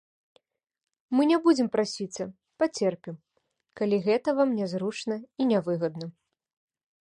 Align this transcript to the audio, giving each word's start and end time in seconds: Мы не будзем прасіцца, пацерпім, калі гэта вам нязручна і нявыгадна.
Мы 1.17 1.21
не 1.31 1.37
будзем 1.45 1.67
прасіцца, 1.75 2.23
пацерпім, 2.63 3.15
калі 3.83 4.01
гэта 4.09 4.35
вам 4.41 4.49
нязручна 4.63 5.15
і 5.19 5.43
нявыгадна. 5.53 6.05